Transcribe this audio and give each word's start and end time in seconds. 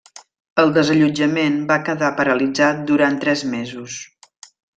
El 0.61 0.71
desallotjament 0.77 1.59
va 1.73 1.77
quedar 1.89 2.09
paralitzat 2.21 2.81
durant 2.93 3.21
tres 3.27 3.45
mesos. 3.53 4.01